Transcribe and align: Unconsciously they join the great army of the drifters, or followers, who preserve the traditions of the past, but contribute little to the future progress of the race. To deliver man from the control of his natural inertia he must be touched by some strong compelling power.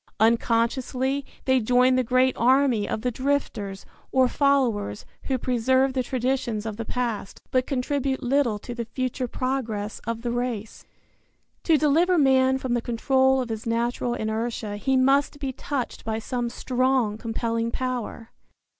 Unconsciously 0.19 1.23
they 1.45 1.59
join 1.59 1.93
the 1.93 2.03
great 2.03 2.35
army 2.35 2.89
of 2.89 3.01
the 3.03 3.11
drifters, 3.11 3.85
or 4.11 4.27
followers, 4.27 5.05
who 5.25 5.37
preserve 5.37 5.93
the 5.93 6.01
traditions 6.01 6.65
of 6.65 6.75
the 6.77 6.83
past, 6.85 7.39
but 7.51 7.67
contribute 7.67 8.23
little 8.23 8.57
to 8.57 8.73
the 8.73 8.85
future 8.85 9.27
progress 9.27 9.99
of 10.07 10.23
the 10.23 10.31
race. 10.31 10.85
To 11.65 11.77
deliver 11.77 12.17
man 12.17 12.57
from 12.57 12.73
the 12.73 12.81
control 12.81 13.41
of 13.41 13.49
his 13.49 13.67
natural 13.67 14.15
inertia 14.15 14.75
he 14.77 14.97
must 14.97 15.37
be 15.39 15.53
touched 15.53 16.03
by 16.03 16.17
some 16.17 16.49
strong 16.49 17.15
compelling 17.19 17.69
power. 17.69 18.31